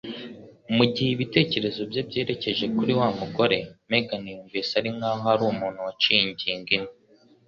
[0.75, 3.57] Mu gihe ibitekerezo bye byerekeje kuri wa mugore,
[3.91, 6.91] Megan yumvise ari nk'aho hari umuntu waciye ingingo imwe.